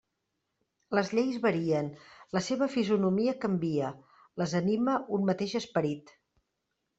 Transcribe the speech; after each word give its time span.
Les 0.99 1.09
lleis 1.17 1.35
varien; 1.43 1.91
la 2.37 2.41
seva 2.45 2.69
fisonomia 2.77 3.35
canvia; 3.45 3.91
les 4.43 4.57
anima 4.63 4.97
un 5.19 5.29
mateix 5.29 5.55
esperit. 5.63 6.13